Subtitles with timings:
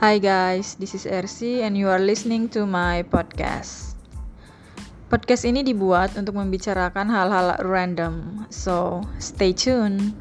[0.00, 4.00] Hi guys, this is Ersi and you are listening to my podcast.
[5.12, 10.16] Podcast ini dibuat untuk membicarakan hal-hal random, so stay tuned.